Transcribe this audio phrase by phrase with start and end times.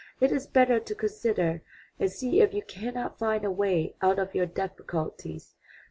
[0.19, 1.61] "It is better to consider
[1.99, 5.53] and see if you cannot find a way out of your difficulties.